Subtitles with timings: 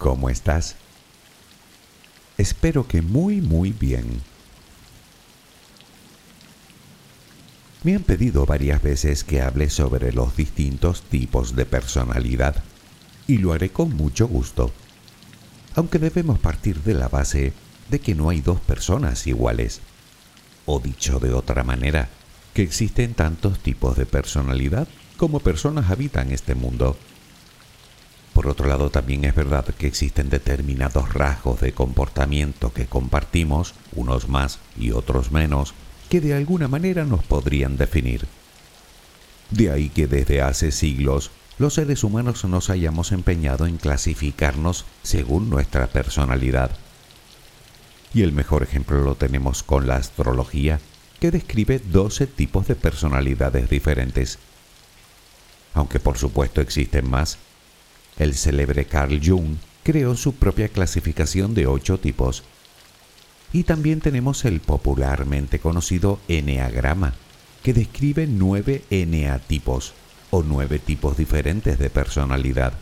[0.00, 0.76] ¿Cómo estás?
[2.38, 4.22] Espero que muy muy bien.
[7.84, 12.64] Me han pedido varias veces que hable sobre los distintos tipos de personalidad
[13.26, 14.72] y lo haré con mucho gusto.
[15.74, 17.52] Aunque debemos partir de la base
[17.90, 19.82] de que no hay dos personas iguales.
[20.64, 22.08] O dicho de otra manera,
[22.54, 26.96] que existen tantos tipos de personalidad como personas habitan este mundo.
[28.40, 34.30] Por otro lado, también es verdad que existen determinados rasgos de comportamiento que compartimos, unos
[34.30, 35.74] más y otros menos,
[36.08, 38.26] que de alguna manera nos podrían definir.
[39.50, 45.50] De ahí que desde hace siglos los seres humanos nos hayamos empeñado en clasificarnos según
[45.50, 46.70] nuestra personalidad.
[48.14, 50.80] Y el mejor ejemplo lo tenemos con la astrología,
[51.20, 54.38] que describe 12 tipos de personalidades diferentes.
[55.74, 57.36] Aunque por supuesto existen más,
[58.18, 62.42] el célebre Carl Jung creó su propia clasificación de ocho tipos.
[63.52, 67.14] Y también tenemos el popularmente conocido Enneagrama,
[67.62, 69.94] que describe nueve eneatipos,
[70.30, 72.72] o nueve tipos diferentes de personalidad.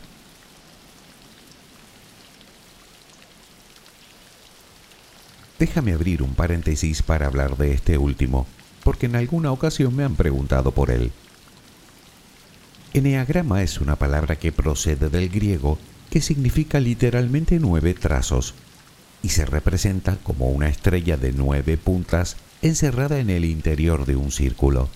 [5.59, 8.47] Déjame abrir un paréntesis para hablar de este último,
[8.85, 11.11] porque en alguna ocasión me han preguntado por él.
[12.95, 15.79] Eneagrama es una palabra que procede del griego
[16.11, 18.55] que significa literalmente nueve trazos
[19.23, 24.31] y se representa como una estrella de nueve puntas encerrada en el interior de un
[24.31, 24.89] círculo.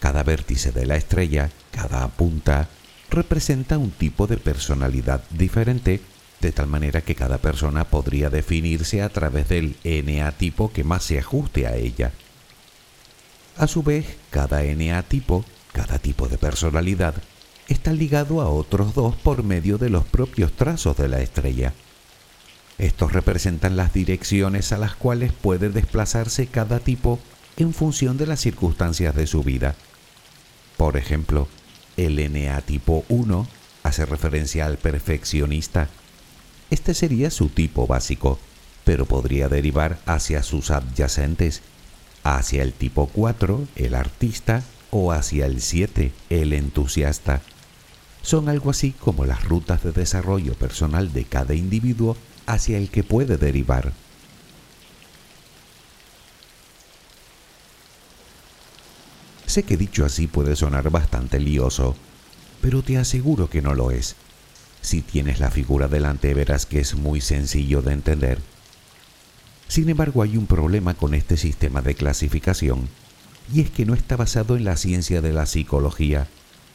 [0.00, 2.68] Cada vértice de la estrella, cada punta,
[3.08, 6.00] representa un tipo de personalidad diferente,
[6.40, 11.20] de tal manera que cada persona podría definirse a través del eneatipo que más se
[11.20, 12.12] ajuste a ella.
[13.56, 17.16] A su vez, cada eneatipo cada tipo de personalidad
[17.66, 21.74] está ligado a otros dos por medio de los propios trazos de la estrella.
[22.78, 27.18] Estos representan las direcciones a las cuales puede desplazarse cada tipo
[27.56, 29.74] en función de las circunstancias de su vida.
[30.76, 31.48] Por ejemplo,
[31.96, 33.46] el NA tipo 1
[33.82, 35.88] hace referencia al perfeccionista.
[36.70, 38.38] Este sería su tipo básico,
[38.84, 41.62] pero podría derivar hacia sus adyacentes,
[42.22, 44.62] hacia el tipo 4, el artista,
[44.96, 47.42] o hacia el 7, el entusiasta.
[48.22, 52.16] Son algo así como las rutas de desarrollo personal de cada individuo
[52.46, 53.92] hacia el que puede derivar.
[59.46, 61.96] Sé que dicho así puede sonar bastante lioso,
[62.60, 64.14] pero te aseguro que no lo es.
[64.80, 68.38] Si tienes la figura delante verás que es muy sencillo de entender.
[69.66, 72.88] Sin embargo, hay un problema con este sistema de clasificación
[73.52, 76.28] y es que no está basado en la ciencia de la psicología,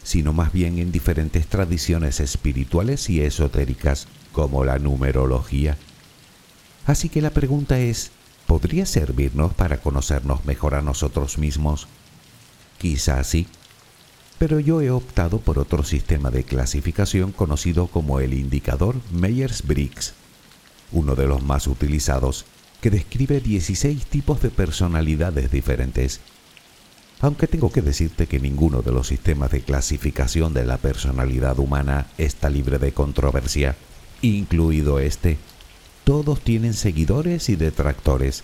[0.03, 5.78] sino más bien en diferentes tradiciones espirituales y esotéricas, como la numerología.
[6.85, 8.12] Así que la pregunta es,
[8.47, 11.88] ¿podría servirnos para conocernos mejor a nosotros mismos?
[12.78, 13.47] Quizás sí,
[14.38, 20.14] pero yo he optado por otro sistema de clasificación conocido como el indicador Myers-Briggs,
[20.91, 22.46] uno de los más utilizados,
[22.79, 26.22] que describe 16 tipos de personalidades diferentes
[27.22, 32.08] aunque tengo que decirte que ninguno de los sistemas de clasificación de la personalidad humana
[32.18, 33.76] está libre de controversia,
[34.22, 35.38] incluido este.
[36.06, 38.44] Todos tienen seguidores y detractores.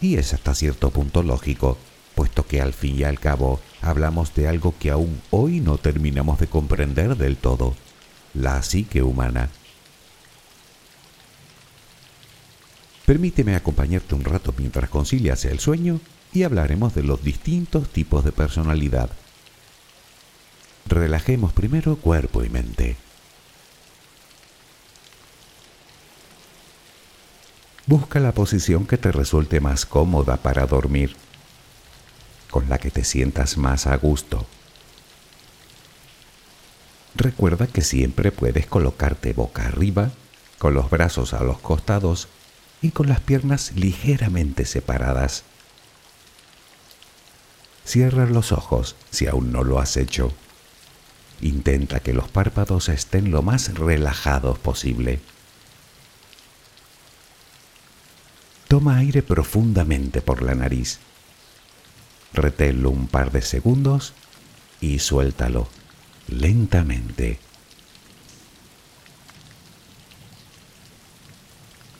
[0.00, 1.78] Y es hasta cierto punto lógico,
[2.14, 6.38] puesto que al fin y al cabo hablamos de algo que aún hoy no terminamos
[6.38, 7.74] de comprender del todo,
[8.34, 9.48] la psique humana.
[13.06, 16.00] Permíteme acompañarte un rato mientras concilias el sueño
[16.36, 19.08] y hablaremos de los distintos tipos de personalidad.
[20.86, 22.96] Relajemos primero cuerpo y mente.
[27.86, 31.16] Busca la posición que te resulte más cómoda para dormir,
[32.50, 34.46] con la que te sientas más a gusto.
[37.14, 40.10] Recuerda que siempre puedes colocarte boca arriba,
[40.58, 42.28] con los brazos a los costados
[42.82, 45.44] y con las piernas ligeramente separadas.
[47.86, 50.32] Cierra los ojos si aún no lo has hecho.
[51.40, 55.20] Intenta que los párpados estén lo más relajados posible.
[58.66, 60.98] Toma aire profundamente por la nariz.
[62.32, 64.14] Reténlo un par de segundos
[64.80, 65.68] y suéltalo
[66.26, 67.38] lentamente.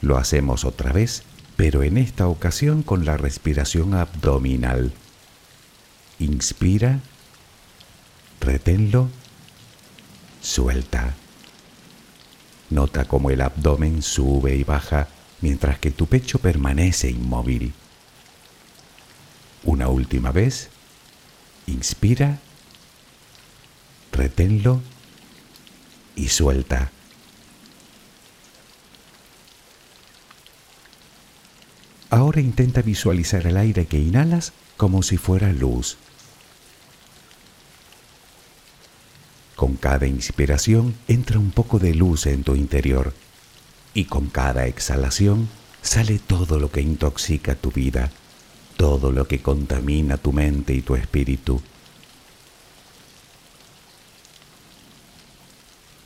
[0.00, 1.22] Lo hacemos otra vez,
[1.54, 4.92] pero en esta ocasión con la respiración abdominal.
[6.18, 7.00] Inspira,
[8.40, 9.10] reténlo,
[10.40, 11.14] suelta.
[12.70, 15.08] Nota cómo el abdomen sube y baja
[15.40, 17.74] mientras que tu pecho permanece inmóvil.
[19.64, 20.70] Una última vez,
[21.66, 22.38] inspira,
[24.12, 24.80] reténlo
[26.14, 26.90] y suelta.
[32.40, 35.96] Intenta visualizar el aire que inhalas como si fuera luz.
[39.54, 43.14] Con cada inspiración entra un poco de luz en tu interior
[43.94, 45.48] y con cada exhalación
[45.80, 48.10] sale todo lo que intoxica tu vida,
[48.76, 51.62] todo lo que contamina tu mente y tu espíritu.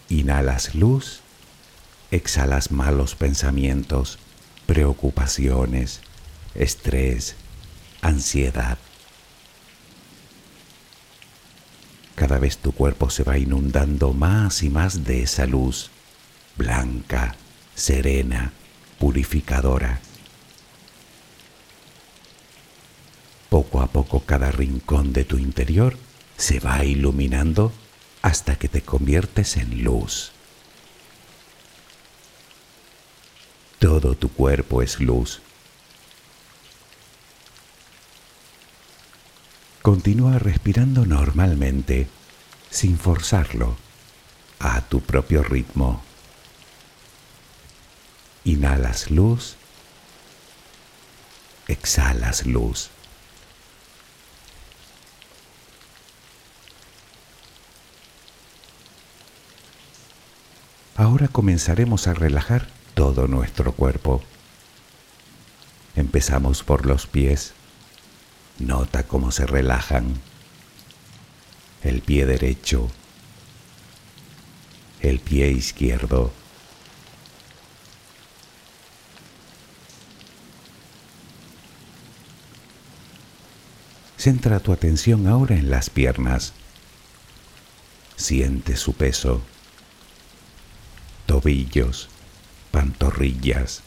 [0.08, 1.22] Inhalas luz,
[2.12, 4.20] exhalas malos pensamientos,
[4.66, 6.02] preocupaciones,
[6.54, 7.36] estrés,
[8.00, 8.78] ansiedad.
[12.14, 15.90] Cada vez tu cuerpo se va inundando más y más de esa luz,
[16.56, 17.34] blanca,
[17.74, 18.52] serena,
[18.98, 20.00] purificadora.
[23.48, 25.96] Poco a poco cada rincón de tu interior
[26.36, 27.72] se va iluminando
[28.22, 30.32] hasta que te conviertes en luz.
[33.78, 35.40] Todo tu cuerpo es luz.
[39.90, 42.06] Continúa respirando normalmente,
[42.70, 43.76] sin forzarlo,
[44.60, 46.00] a tu propio ritmo.
[48.44, 49.56] Inhalas luz,
[51.66, 52.90] exhalas luz.
[60.94, 64.22] Ahora comenzaremos a relajar todo nuestro cuerpo.
[65.96, 67.54] Empezamos por los pies.
[68.60, 70.20] Nota cómo se relajan.
[71.82, 72.88] El pie derecho.
[75.00, 76.32] El pie izquierdo.
[84.16, 86.52] Centra tu atención ahora en las piernas.
[88.16, 89.42] Siente su peso.
[91.26, 92.08] Tobillos
[92.70, 93.82] pantorrillas,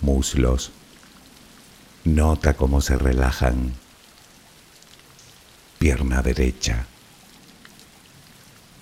[0.00, 0.70] muslos.
[2.04, 3.72] Nota cómo se relajan.
[5.84, 6.86] Pierna derecha,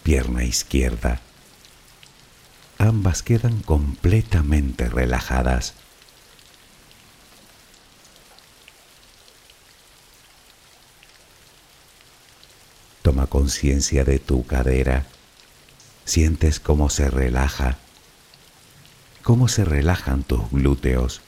[0.04, 1.20] pierna izquierda.
[2.78, 5.74] Ambas quedan completamente relajadas.
[13.02, 15.06] Toma conciencia de tu cadera.
[16.04, 17.78] Sientes cómo se relaja
[19.24, 21.20] cómo se relajan tus glúteos.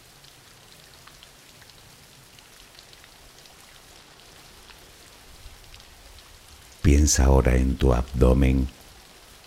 [7.04, 8.66] Piensa ahora en tu abdomen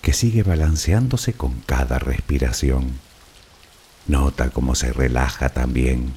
[0.03, 2.99] que sigue balanceándose con cada respiración.
[4.05, 6.13] Nota cómo se relaja también.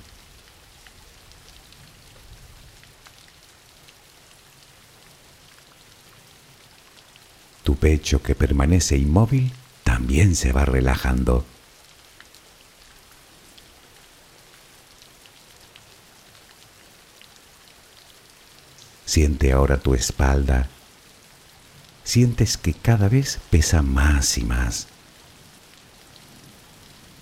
[7.62, 9.50] Tu pecho que permanece inmóvil
[9.82, 11.46] también se va relajando.
[19.06, 20.68] Siente ahora tu espalda.
[22.04, 24.88] Sientes que cada vez pesa más y más.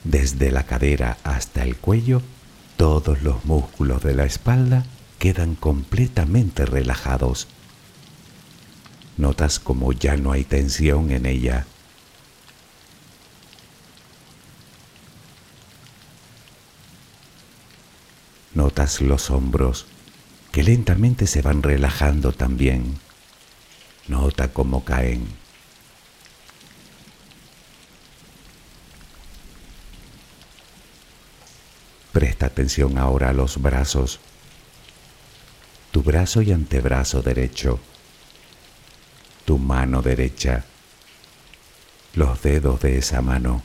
[0.05, 2.23] Desde la cadera hasta el cuello,
[2.77, 4.85] todos los músculos de la espalda
[5.19, 7.49] quedan completamente relajados.
[9.17, 11.67] Notas como ya no hay tensión en ella.
[18.55, 19.87] Notas los hombros
[20.53, 22.99] que lentamente se van relajando también.
[24.09, 25.29] Nota cómo caen.
[32.13, 34.19] Presta atención ahora a los brazos.
[35.93, 37.79] Tu brazo y antebrazo derecho.
[39.45, 40.65] Tu mano derecha.
[42.15, 43.63] Los dedos de esa mano.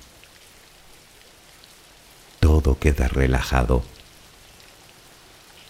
[2.39, 3.83] Todo queda relajado.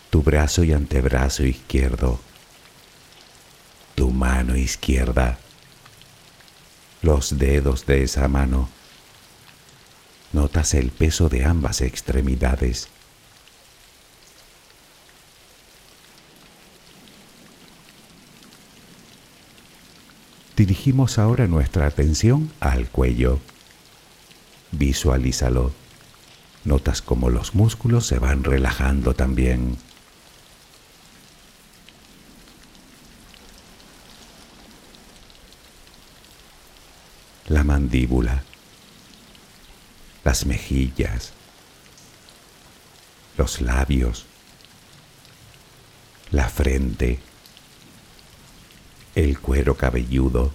[0.09, 2.19] Tu brazo y antebrazo izquierdo.
[4.13, 5.39] Mano izquierda.
[7.01, 8.69] Los dedos de esa mano
[10.33, 12.89] notas el peso de ambas extremidades.
[20.57, 23.39] Dirigimos ahora nuestra atención al cuello.
[24.71, 25.71] Visualízalo.
[26.65, 29.77] Notas cómo los músculos se van relajando también.
[37.47, 38.43] La mandíbula
[40.23, 41.33] las mejillas,
[43.37, 44.25] los labios,
[46.31, 47.19] la frente,
[49.15, 50.53] el cuero cabelludo.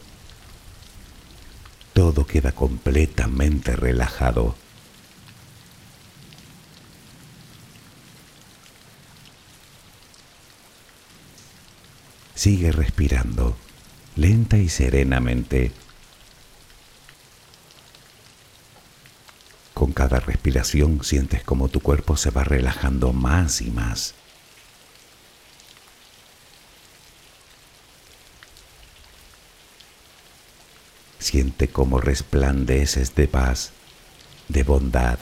[1.93, 4.57] Todo queda completamente relajado.
[12.35, 13.57] Sigue respirando,
[14.15, 15.73] lenta y serenamente.
[19.79, 24.17] Con cada respiración sientes como tu cuerpo se va relajando más y más.
[31.21, 33.71] Siente cómo resplandeces de paz,
[34.49, 35.21] de bondad,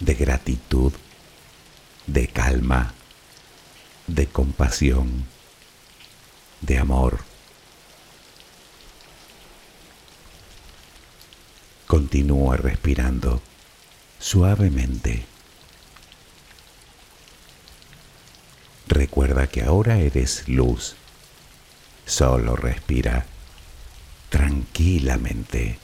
[0.00, 0.94] de gratitud,
[2.06, 2.94] de calma,
[4.06, 5.26] de compasión,
[6.62, 7.33] de amor.
[11.94, 13.40] Continúa respirando
[14.18, 15.26] suavemente.
[18.88, 20.96] Recuerda que ahora eres luz.
[22.04, 23.26] Solo respira
[24.28, 25.78] tranquilamente.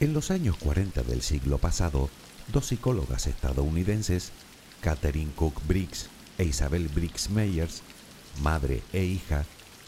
[0.00, 2.08] En los años 40 del siglo pasado,
[2.50, 4.32] dos psicólogas estadounidenses,
[4.80, 7.82] Catherine Cook Briggs e Isabel Briggs Meyers,
[8.40, 9.44] madre e hija,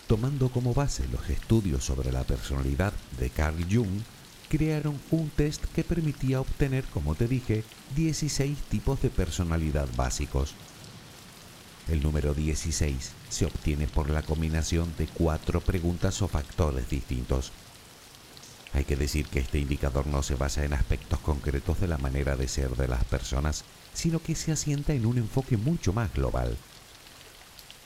[0.09, 4.03] tomando como base los estudios sobre la personalidad de Carl Jung,
[4.51, 7.65] crearon un test que permitía obtener, como te dije,
[7.97, 10.53] 16 tipos de personalidad básicos.
[11.89, 17.51] El número 16 se obtiene por la combinación de cuatro preguntas o factores distintos.
[18.75, 22.37] Hay que decir que este indicador no se basa en aspectos concretos de la manera
[22.37, 26.57] de ser de las personas, sino que se asienta en un enfoque mucho más global.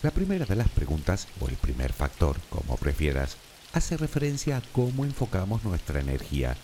[0.02, 3.36] La primera de las preguntas, o el primer factor, como prefieras,
[3.72, 6.56] hace referencia a cómo enfocamos nuestra energía.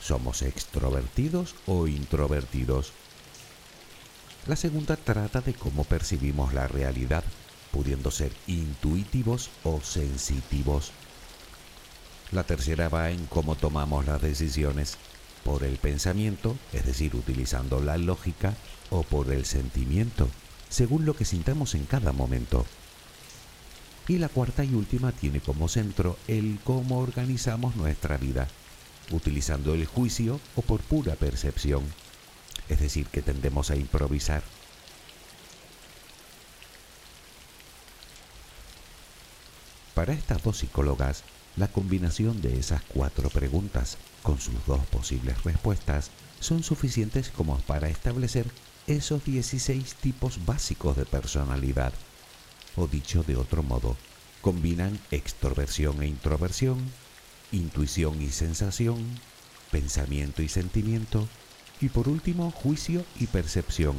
[0.00, 2.92] ¿Somos extrovertidos o introvertidos?
[4.46, 7.24] La segunda trata de cómo percibimos la realidad,
[7.72, 10.92] pudiendo ser intuitivos o sensitivos.
[12.30, 14.98] La tercera va en cómo tomamos las decisiones,
[15.44, 18.54] por el pensamiento, es decir, utilizando la lógica,
[18.90, 20.28] o por el sentimiento,
[20.68, 22.66] según lo que sintamos en cada momento.
[24.08, 28.46] Y la cuarta y última tiene como centro el cómo organizamos nuestra vida,
[29.10, 31.82] utilizando el juicio o por pura percepción,
[32.68, 34.42] es decir, que tendemos a improvisar.
[39.94, 41.24] Para estas dos psicólogas,
[41.58, 47.88] la combinación de esas cuatro preguntas con sus dos posibles respuestas son suficientes como para
[47.88, 48.46] establecer
[48.86, 51.92] esos 16 tipos básicos de personalidad.
[52.76, 53.96] O dicho de otro modo,
[54.40, 56.78] combinan extroversión e introversión,
[57.50, 59.04] intuición y sensación,
[59.72, 61.28] pensamiento y sentimiento,
[61.80, 63.96] y por último juicio y percepción.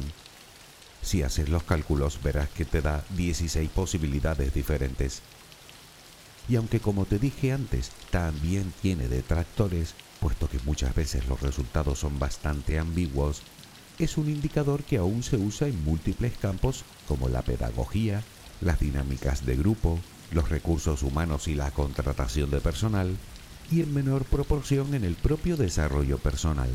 [1.02, 5.22] Si haces los cálculos verás que te da 16 posibilidades diferentes
[6.48, 11.98] y aunque como te dije antes, también tiene detractores, puesto que muchas veces los resultados
[12.00, 13.42] son bastante ambiguos,
[13.98, 18.22] es un indicador que aún se usa en múltiples campos como la pedagogía,
[18.60, 19.98] las dinámicas de grupo,
[20.30, 23.16] los recursos humanos y la contratación de personal,
[23.70, 26.70] y en menor proporción en el propio desarrollo personal.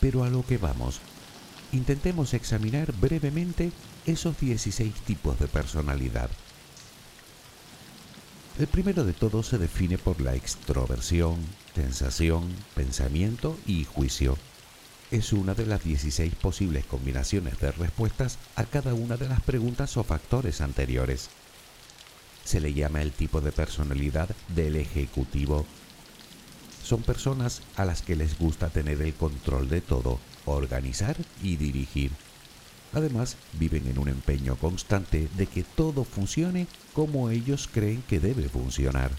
[0.00, 1.00] Pero a lo que vamos,
[1.74, 3.72] intentemos examinar brevemente
[4.06, 6.30] esos 16 tipos de personalidad.
[8.58, 11.36] El primero de todos se define por la extroversión,
[11.74, 14.38] sensación, pensamiento y juicio.
[15.10, 19.96] Es una de las 16 posibles combinaciones de respuestas a cada una de las preguntas
[19.96, 21.30] o factores anteriores.
[22.44, 25.66] Se le llama el tipo de personalidad del ejecutivo.
[26.84, 32.12] Son personas a las que les gusta tener el control de todo, organizar y dirigir.
[32.92, 38.48] Además, viven en un empeño constante de que todo funcione como ellos creen que debe
[38.48, 39.10] funcionar.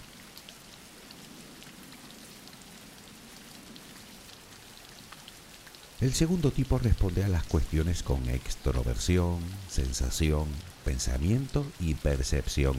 [6.00, 10.46] El segundo tipo responde a las cuestiones con extroversión, sensación,
[10.84, 12.76] pensamiento y percepción.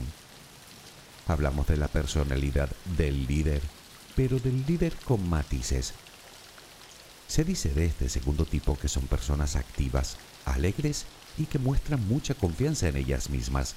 [1.26, 3.60] Hablamos de la personalidad del líder,
[4.14, 5.94] pero del líder con matices.
[7.28, 10.16] Se dice de este segundo tipo que son personas activas,
[10.46, 11.04] alegres
[11.36, 13.74] y que muestran mucha confianza en ellas mismas,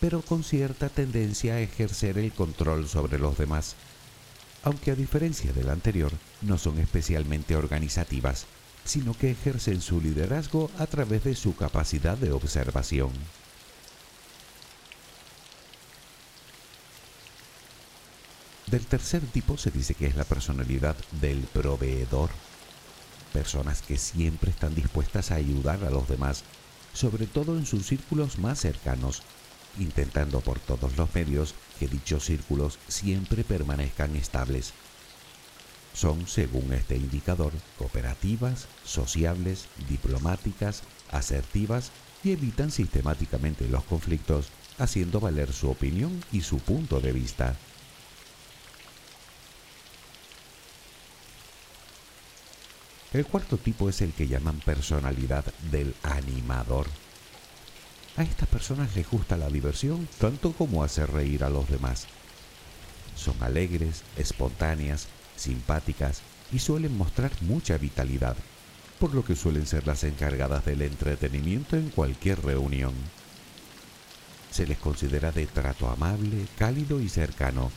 [0.00, 3.76] pero con cierta tendencia a ejercer el control sobre los demás.
[4.62, 8.46] Aunque a diferencia del anterior, no son especialmente organizativas,
[8.84, 13.10] sino que ejercen su liderazgo a través de su capacidad de observación.
[18.66, 22.30] Del tercer tipo se dice que es la personalidad del proveedor
[23.38, 26.42] personas que siempre están dispuestas a ayudar a los demás,
[26.92, 29.22] sobre todo en sus círculos más cercanos,
[29.78, 34.72] intentando por todos los medios que dichos círculos siempre permanezcan estables.
[35.94, 41.92] Son, según este indicador, cooperativas, sociables, diplomáticas, asertivas
[42.24, 44.48] y evitan sistemáticamente los conflictos,
[44.78, 47.54] haciendo valer su opinión y su punto de vista.
[53.10, 56.86] El cuarto tipo es el que llaman personalidad del animador.
[58.18, 62.06] A estas personas les gusta la diversión tanto como hacer reír a los demás.
[63.16, 66.20] Son alegres, espontáneas, simpáticas
[66.52, 68.36] y suelen mostrar mucha vitalidad,
[68.98, 72.92] por lo que suelen ser las encargadas del entretenimiento en cualquier reunión.
[74.50, 77.70] Se les considera de trato amable, cálido y cercano,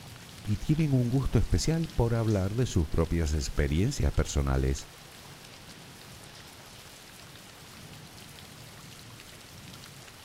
[0.49, 4.85] y tienen un gusto especial por hablar de sus propias experiencias personales.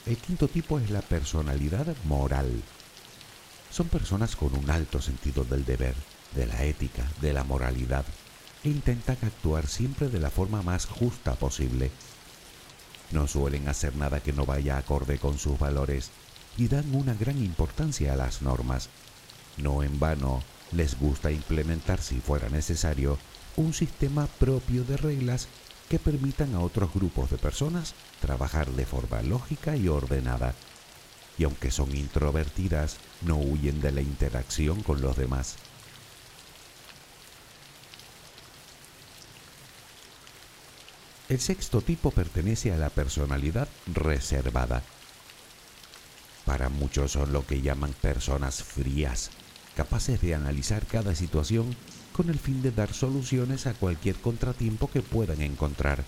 [0.06, 2.62] El quinto tipo es la personalidad moral.
[3.72, 5.96] Son personas con un alto sentido del deber,
[6.36, 8.04] de la ética, de la moralidad,
[8.62, 11.90] e intentan actuar siempre de la forma más justa posible.
[13.10, 16.10] No suelen hacer nada que no vaya acorde con sus valores
[16.56, 18.88] y dan una gran importancia a las normas.
[19.56, 23.18] No en vano les gusta implementar, si fuera necesario,
[23.56, 25.48] un sistema propio de reglas
[25.88, 30.54] que permitan a otros grupos de personas trabajar de forma lógica y ordenada.
[31.38, 35.56] Y aunque son introvertidas, no huyen de la interacción con los demás.
[41.28, 44.82] El sexto tipo pertenece a la personalidad reservada.
[46.44, 49.30] Para muchos son lo que llaman personas frías,
[49.74, 51.74] capaces de analizar cada situación
[52.16, 56.02] con el fin de dar soluciones a cualquier contratiempo que puedan encontrar,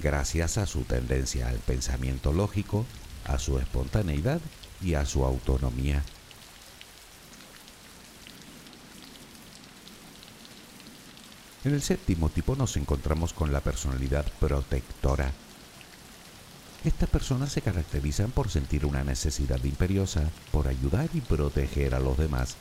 [0.00, 2.84] gracias a su tendencia al pensamiento lógico,
[3.24, 4.40] a su espontaneidad
[4.82, 6.02] y a su autonomía.
[11.64, 15.30] En el séptimo tipo nos encontramos con la personalidad protectora.
[16.82, 22.18] Estas personas se caracterizan por sentir una necesidad imperiosa por ayudar y proteger a los
[22.18, 22.56] demás,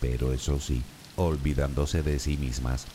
[0.00, 0.82] pero eso sí,
[1.16, 2.86] olvidándose de sí mismas.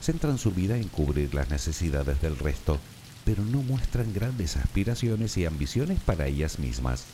[0.00, 2.78] Centran su vida en cubrir las necesidades del resto,
[3.24, 7.04] pero no muestran grandes aspiraciones y ambiciones para ellas mismas.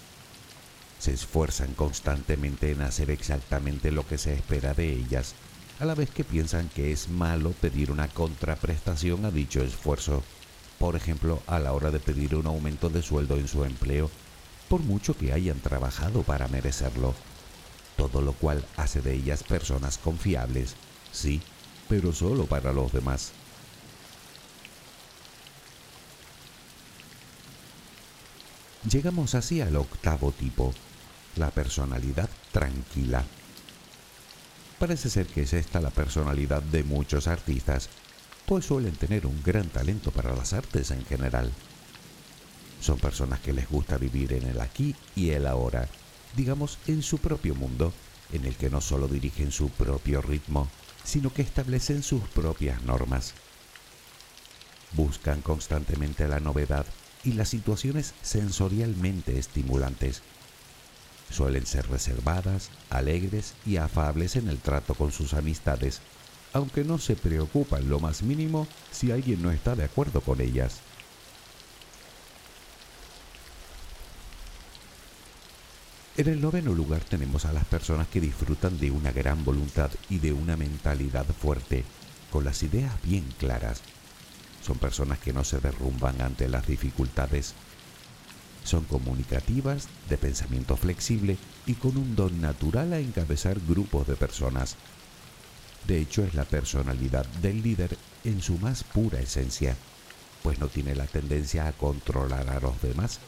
[0.99, 5.35] Se esfuerzan constantemente en hacer exactamente lo que se espera de ellas,
[5.81, 10.23] a la vez que piensan que es malo pedir una contraprestación a dicho esfuerzo,
[10.79, 14.11] por ejemplo, a la hora de pedir un aumento de sueldo en su empleo,
[14.69, 17.15] por mucho que hayan trabajado para merecerlo
[17.97, 20.75] todo lo cual hace de ellas personas confiables,
[21.13, 21.41] sí,
[21.89, 23.33] pero solo para los demás.
[28.91, 30.75] Llegamos así al octavo tipo,
[31.37, 33.25] la personalidad tranquila.
[34.79, 37.89] Parece ser que es esta la personalidad de muchos artistas,
[38.45, 41.53] pues suelen tener un gran talento para las artes en general.
[42.81, 45.89] Son personas que les gusta vivir en el aquí y el ahora,
[46.37, 47.93] digamos en su propio mundo,
[48.33, 50.69] en el que no solo dirigen su propio ritmo,
[51.05, 53.35] sino que establecen sus propias normas.
[54.93, 56.87] Buscan constantemente la novedad
[57.25, 60.23] y las situaciones sensorialmente estimulantes.
[61.31, 66.01] Suelen ser reservadas, alegres y afables en el trato con sus amistades,
[66.53, 70.81] aunque no se preocupan lo más mínimo si alguien no está de acuerdo con ellas.
[76.15, 80.19] En el noveno lugar tenemos a las personas que disfrutan de una gran voluntad y
[80.19, 81.85] de una mentalidad fuerte,
[82.31, 83.81] con las ideas bien claras.
[84.63, 87.55] Son personas que no se derrumban ante las dificultades.
[88.63, 94.77] Son comunicativas, de pensamiento flexible y con un don natural a encabezar grupos de personas.
[95.87, 99.79] De hecho, es la personalidad del líder en su más pura esencia,
[100.43, 103.19] pues no tiene la tendencia a controlar a los demás,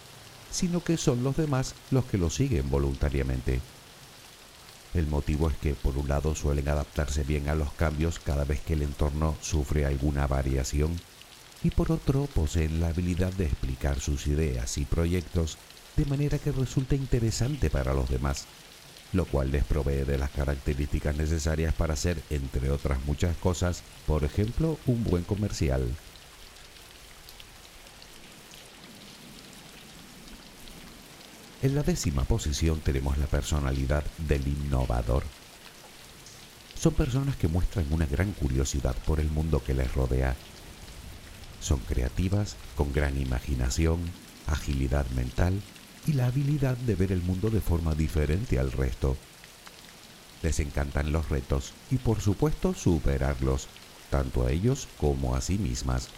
[0.55, 3.61] sino que son los demás los que lo siguen voluntariamente.
[4.95, 8.61] El motivo es que por un lado suelen adaptarse bien a los cambios cada vez
[8.61, 10.97] que el entorno sufre alguna variación
[11.65, 15.59] y por otro poseen la habilidad de explicar sus ideas y proyectos
[15.97, 18.47] de manera que resulte interesante para los demás,
[19.13, 24.23] lo cual les provee de las características necesarias para ser, entre otras muchas cosas, por
[24.23, 25.89] ejemplo, un buen comercial.
[31.65, 35.23] En la décima posición tenemos la personalidad del innovador.
[36.79, 40.37] Son personas que muestran una gran curiosidad por el mundo que les rodea.
[41.63, 43.99] Son creativas, con gran imaginación,
[44.47, 45.59] agilidad mental
[46.07, 49.17] y la habilidad de ver el mundo de forma diferente al resto.
[50.43, 53.69] Les encantan los retos y por supuesto superarlos,
[54.11, 56.09] tanto a ellos como a sí mismas.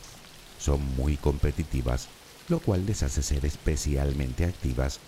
[0.58, 2.08] Son muy competitivas,
[2.48, 4.98] lo cual les hace ser especialmente activas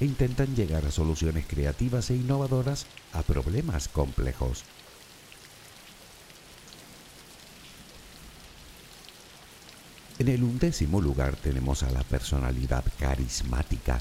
[0.00, 4.64] e intentan llegar a soluciones creativas e innovadoras a problemas complejos.
[10.18, 14.00] En el undécimo lugar tenemos a la personalidad carismática.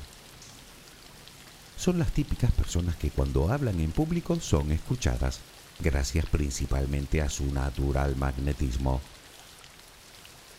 [1.78, 5.40] Son las típicas personas que cuando hablan en público son escuchadas,
[5.80, 9.00] gracias principalmente a su natural magnetismo.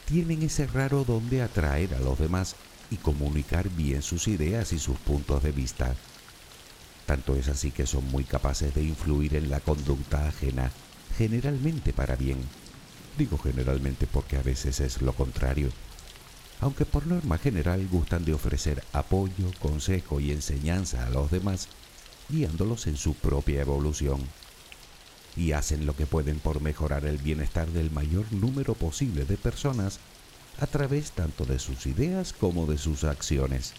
[0.07, 2.57] Tienen ese raro don de atraer a los demás
[2.90, 5.94] y comunicar bien sus ideas y sus puntos de vista.
[7.07, 10.70] Tanto es así que son muy capaces de influir en la conducta ajena,
[11.16, 12.38] generalmente para bien.
[13.18, 15.70] Digo generalmente porque a veces es lo contrario.
[16.61, 21.68] Aunque por norma general gustan de ofrecer apoyo, consejo y enseñanza a los demás,
[22.29, 24.20] guiándolos en su propia evolución.
[25.37, 30.00] Y hacen lo que pueden por mejorar el bienestar del mayor número posible de personas
[30.61, 33.73] a través tanto de sus ideas como de sus acciones.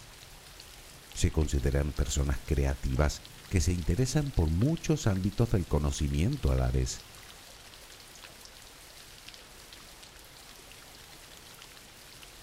[1.14, 6.98] Se consideran personas creativas que se interesan por muchos ámbitos del conocimiento a la vez.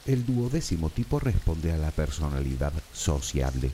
[0.06, 3.72] El duodécimo tipo responde a la personalidad sociable.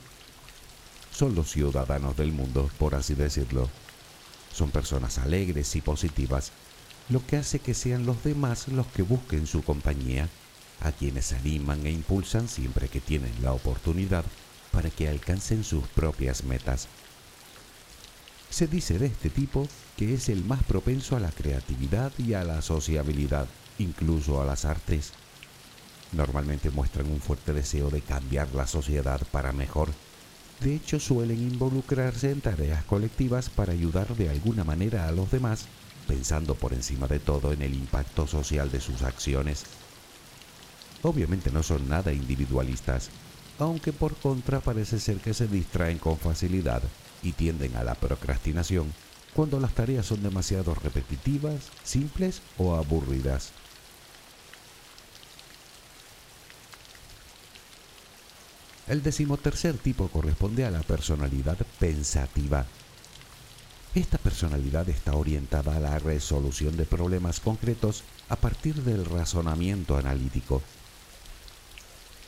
[1.12, 3.70] Son los ciudadanos del mundo, por así decirlo.
[4.52, 6.50] Son personas alegres y positivas,
[7.08, 10.28] lo que hace que sean los demás los que busquen su compañía
[10.80, 14.24] a quienes animan e impulsan siempre que tienen la oportunidad
[14.72, 16.88] para que alcancen sus propias metas.
[18.50, 22.44] Se dice de este tipo que es el más propenso a la creatividad y a
[22.44, 25.12] la sociabilidad, incluso a las artes.
[26.12, 29.88] Normalmente muestran un fuerte deseo de cambiar la sociedad para mejor.
[30.60, 35.66] De hecho, suelen involucrarse en tareas colectivas para ayudar de alguna manera a los demás,
[36.06, 39.64] pensando por encima de todo en el impacto social de sus acciones.
[41.02, 43.10] Obviamente no son nada individualistas,
[43.58, 46.82] aunque por contra parece ser que se distraen con facilidad
[47.22, 48.92] y tienden a la procrastinación
[49.34, 53.52] cuando las tareas son demasiado repetitivas, simples o aburridas.
[58.88, 62.64] El decimotercer tipo corresponde a la personalidad pensativa.
[63.94, 70.62] Esta personalidad está orientada a la resolución de problemas concretos a partir del razonamiento analítico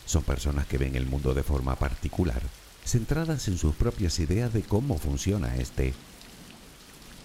[0.08, 2.40] son personas que ven el mundo de forma particular,
[2.82, 5.92] centradas en sus propias ideas de cómo funciona este.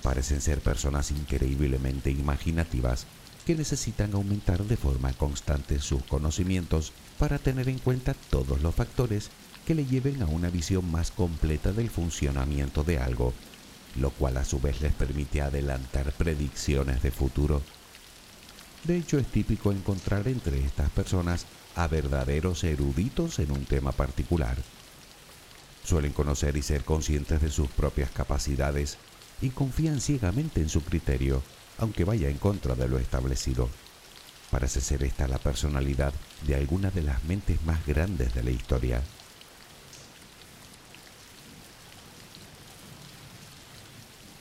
[0.02, 3.06] Parecen ser personas increíblemente imaginativas
[3.46, 9.30] que necesitan aumentar de forma constante sus conocimientos para tener en cuenta todos los factores
[9.65, 13.34] que le lleven a una visión más completa del funcionamiento de algo,
[13.96, 17.62] lo cual a su vez les permite adelantar predicciones de futuro.
[18.84, 24.58] De hecho, es típico encontrar entre estas personas a verdaderos eruditos en un tema particular.
[25.86, 28.98] Suelen conocer y ser conscientes de sus propias capacidades
[29.41, 31.41] y confían ciegamente en su criterio,
[31.78, 33.69] aunque vaya en contra de lo establecido.
[34.52, 36.13] Parece ser esta la personalidad
[36.46, 39.02] de alguna de las mentes más grandes de la historia.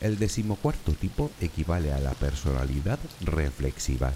[0.01, 4.13] El decimocuarto tipo equivale a la personalidad reflexiva.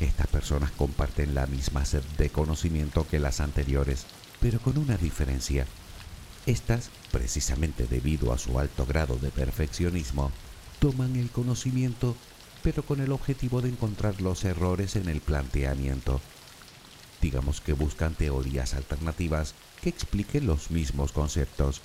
[0.00, 4.06] Estas personas comparten la misma sed de conocimiento que las anteriores,
[4.40, 5.66] pero con una diferencia.
[6.46, 10.30] Estas, precisamente debido a su alto grado de perfeccionismo,
[10.78, 12.16] toman el conocimiento,
[12.62, 16.20] pero con el objetivo de encontrar los errores en el planteamiento.
[17.22, 21.80] Digamos que buscan teorías alternativas que expliquen los mismos conceptos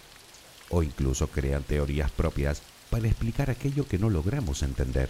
[0.70, 5.10] o incluso crean teorías propias para explicar aquello que no logramos entender.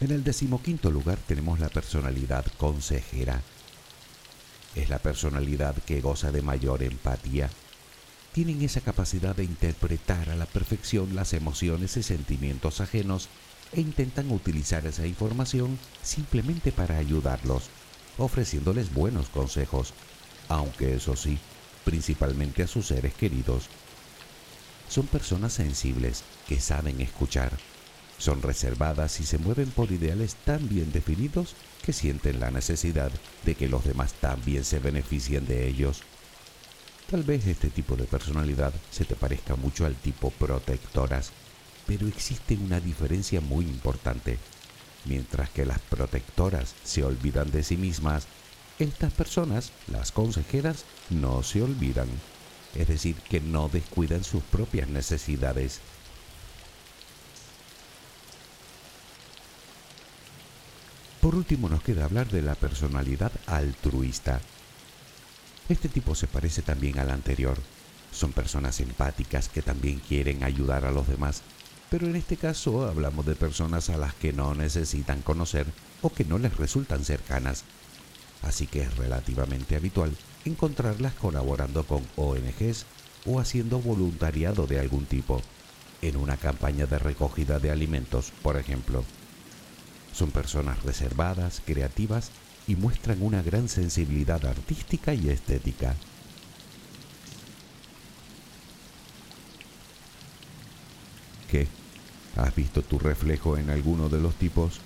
[0.00, 3.42] En el decimoquinto lugar tenemos la personalidad consejera.
[4.74, 7.50] Es la personalidad que goza de mayor empatía.
[8.32, 13.28] Tienen esa capacidad de interpretar a la perfección las emociones y sentimientos ajenos
[13.72, 17.70] e intentan utilizar esa información simplemente para ayudarlos
[18.20, 19.94] ofreciéndoles buenos consejos,
[20.48, 21.38] aunque eso sí,
[21.84, 23.68] principalmente a sus seres queridos.
[24.88, 27.52] Son personas sensibles que saben escuchar.
[28.20, 33.10] Son reservadas y se mueven por ideales tan bien definidos que sienten la necesidad
[33.46, 36.02] de que los demás también se beneficien de ellos.
[37.10, 41.32] Tal vez este tipo de personalidad se te parezca mucho al tipo protectoras,
[41.86, 44.38] pero existe una diferencia muy importante.
[45.06, 48.26] Mientras que las protectoras se olvidan de sí mismas,
[48.78, 52.08] estas personas, las consejeras, no se olvidan.
[52.74, 55.80] Es decir, que no descuidan sus propias necesidades.
[61.30, 64.40] Por último nos queda hablar de la personalidad altruista.
[65.68, 67.56] Este tipo se parece también al anterior.
[68.10, 71.42] Son personas empáticas que también quieren ayudar a los demás
[71.88, 75.66] pero en este caso hablamos de personas a las que no necesitan conocer
[76.02, 77.62] o que no les resultan cercanas.
[78.42, 82.86] Así que es relativamente habitual encontrarlas colaborando con ONGs
[83.26, 85.42] o haciendo voluntariado de algún tipo,
[86.02, 89.04] en una campaña de recogida de alimentos, por ejemplo.
[90.20, 92.30] Son personas reservadas, creativas
[92.66, 95.96] y muestran una gran sensibilidad artística y estética.
[101.50, 101.66] ¿Qué?
[102.36, 104.80] ¿Has visto tu reflejo en alguno de los tipos?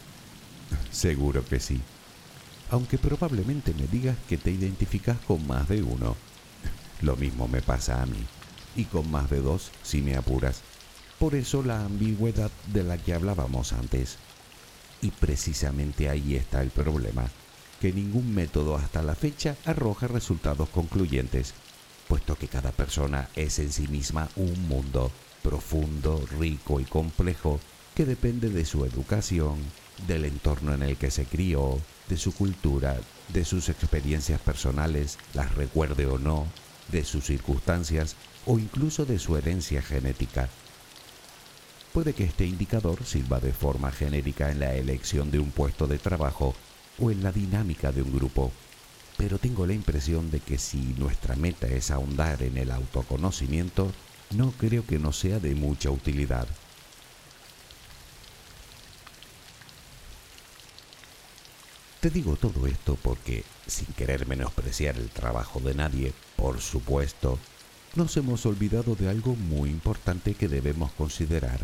[0.92, 1.80] Seguro que sí.
[2.70, 6.14] Aunque probablemente me digas que te identificas con más de uno.
[7.02, 8.24] Lo mismo me pasa a mí.
[8.76, 10.62] Y con más de dos si me apuras.
[11.18, 14.16] Por eso la ambigüedad de la que hablábamos antes.
[15.02, 17.30] Y precisamente ahí está el problema,
[17.80, 21.54] que ningún método hasta la fecha arroja resultados concluyentes,
[22.08, 25.10] puesto que cada persona es en sí misma un mundo
[25.42, 27.60] profundo, rico y complejo
[27.94, 29.58] que depende de su educación,
[30.08, 31.78] del entorno en el que se crió,
[32.08, 32.96] de su cultura,
[33.28, 36.46] de sus experiencias personales, las recuerde o no,
[36.90, 40.48] de sus circunstancias o incluso de su herencia genética.
[41.94, 45.98] Puede que este indicador sirva de forma genérica en la elección de un puesto de
[45.98, 46.52] trabajo
[46.98, 48.50] o en la dinámica de un grupo,
[49.16, 53.92] pero tengo la impresión de que si nuestra meta es ahondar en el autoconocimiento,
[54.32, 56.48] no creo que no sea de mucha utilidad.
[62.00, 67.38] Te digo todo esto porque, sin querer menospreciar el trabajo de nadie, por supuesto,
[67.94, 71.60] nos hemos olvidado de algo muy importante que debemos considerar,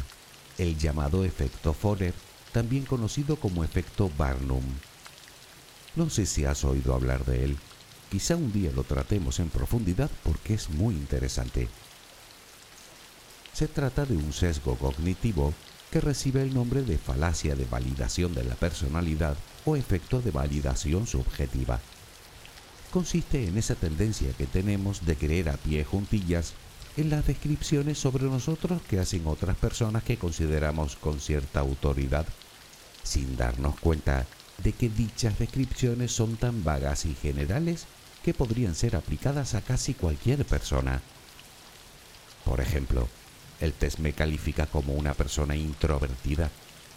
[0.61, 2.13] el llamado efecto Forer,
[2.53, 4.63] también conocido como efecto Barnum.
[5.97, 7.57] No sé si has oído hablar de él,
[8.11, 11.69] quizá un día lo tratemos en profundidad porque es muy interesante.
[13.55, 15.55] Se trata de un sesgo cognitivo
[15.91, 21.07] que recibe el nombre de falacia de validación de la personalidad o efecto de validación
[21.07, 21.81] subjetiva.
[22.91, 26.53] Consiste en esa tendencia que tenemos de creer a pie juntillas
[26.97, 32.27] en las descripciones sobre nosotros que hacen otras personas que consideramos con cierta autoridad,
[33.03, 34.27] sin darnos cuenta
[34.63, 37.87] de que dichas descripciones son tan vagas y generales
[38.23, 41.01] que podrían ser aplicadas a casi cualquier persona.
[42.45, 43.09] Por ejemplo,
[43.61, 46.51] el test me califica como una persona introvertida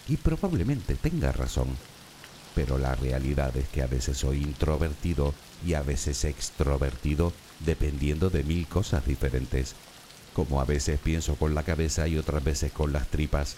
[0.08, 1.68] y probablemente tenga razón.
[2.56, 5.34] Pero la realidad es que a veces soy introvertido
[5.66, 9.76] y a veces extrovertido dependiendo de mil cosas diferentes.
[10.34, 13.56] como a veces pienso con la cabeza y otras veces con las tripas,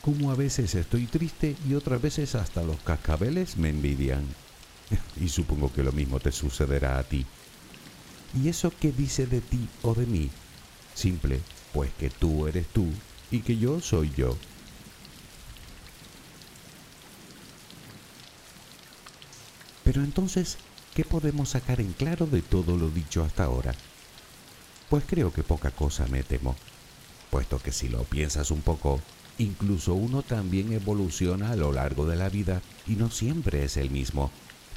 [0.00, 4.24] como a veces estoy triste y otras veces hasta los cascabeles me envidian.
[5.20, 7.26] y supongo que lo mismo te sucederá a ti.
[8.34, 10.30] ¿Y eso qué dice de ti o de mí?
[10.94, 11.40] Simple,
[11.72, 12.86] pues que tú eres tú
[13.30, 14.36] y que yo soy yo.
[19.84, 20.56] Pero entonces,
[20.94, 23.74] ¿qué podemos sacar en claro de todo lo dicho hasta ahora?
[24.88, 26.54] Pues creo que poca cosa me temo,
[27.30, 29.00] puesto que si lo piensas un poco,
[29.38, 33.90] incluso uno también evoluciona a lo largo de la vida y no siempre es el
[33.90, 34.30] mismo,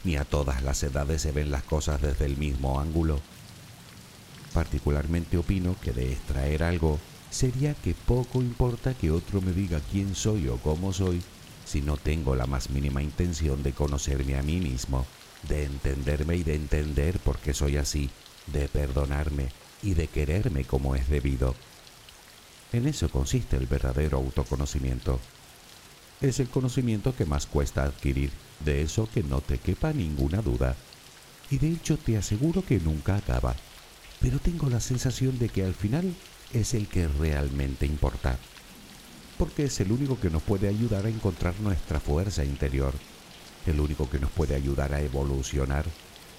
[0.04, 3.20] ni a todas las edades se ven las cosas desde el mismo ángulo.
[4.54, 7.00] Particularmente opino que de extraer algo
[7.30, 11.22] sería que poco importa que otro me diga quién soy o cómo soy
[11.66, 15.06] si no tengo la más mínima intención de conocerme a mí mismo,
[15.48, 18.10] de entenderme y de entender por qué soy así,
[18.48, 19.50] de perdonarme
[19.82, 21.56] y de quererme como es debido.
[22.74, 25.20] En eso consiste el verdadero autoconocimiento.
[26.22, 28.32] Es el conocimiento que más cuesta adquirir,
[28.66, 30.76] de eso que no te quepa ninguna duda.
[31.50, 33.56] Y de hecho te aseguro que nunca acaba.
[34.20, 36.14] Pero tengo la sensación de que al final
[36.54, 38.38] es el que realmente importa
[39.38, 42.94] porque es el único que nos puede ayudar a encontrar nuestra fuerza interior,
[43.68, 45.86] el único que nos puede ayudar a evolucionar,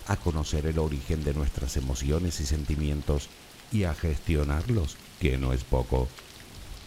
[0.06, 3.28] a conocer el origen de nuestras emociones y sentimientos
[3.70, 6.08] y a gestionarlos, que no es poco,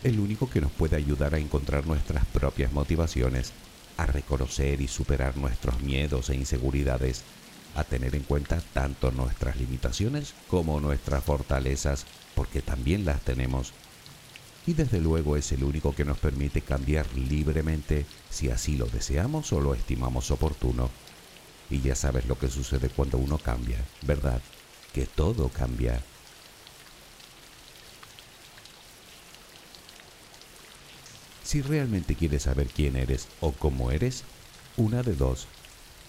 [0.04, 3.54] el único que nos puede ayudar a encontrar nuestras propias motivaciones,
[3.98, 7.24] a reconocer y superar nuestros miedos e inseguridades,
[7.76, 13.74] a tener en cuenta tanto nuestras limitaciones como nuestras fortalezas, porque también las tenemos
[14.68, 19.52] y desde luego es el único que nos permite cambiar libremente si así lo deseamos
[19.54, 20.90] o lo estimamos oportuno.
[21.70, 24.42] Y ya sabes lo que sucede cuando uno cambia, ¿verdad?
[24.94, 26.04] Que todo cambia.
[31.44, 34.24] Si realmente quieres saber quién eres o cómo eres,
[34.78, 35.48] una de dos.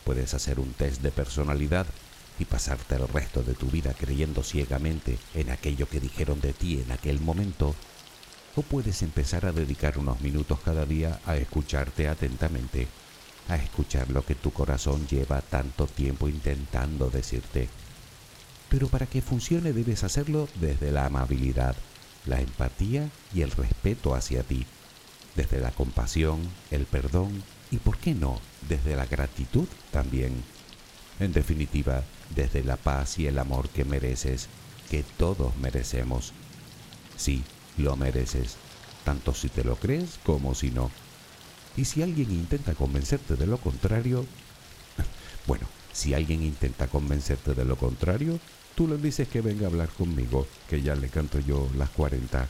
[0.04, 1.86] Puedes hacer un test de personalidad
[2.38, 6.80] y pasarte el resto de tu vida creyendo ciegamente en aquello que dijeron de ti
[6.80, 7.74] en aquel momento
[8.54, 12.86] o puedes empezar a dedicar unos minutos cada día a escucharte atentamente,
[13.48, 17.68] a escuchar lo que tu corazón lleva tanto tiempo intentando decirte.
[18.68, 21.76] Pero para que funcione debes hacerlo desde la amabilidad,
[22.26, 24.66] la empatía y el respeto hacia ti,
[25.34, 30.44] desde la compasión, el perdón y, ¿por qué no?, desde la gratitud también.
[31.20, 32.02] En definitiva,
[32.34, 34.48] desde la paz y el amor que mereces,
[34.90, 36.32] que todos merecemos.
[37.16, 37.44] Sí,
[37.76, 38.56] lo mereces,
[39.04, 40.90] tanto si te lo crees como si no.
[41.76, 44.26] Y si alguien intenta convencerte de lo contrario,
[45.46, 48.38] bueno, si alguien intenta convencerte de lo contrario,
[48.74, 52.48] tú le dices que venga a hablar conmigo, que ya le canto yo las 40.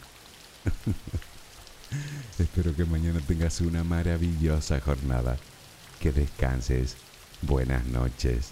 [2.39, 5.37] Espero que mañana tengas una maravillosa jornada.
[6.01, 6.97] Que descanses.
[7.43, 8.51] Buenas noches.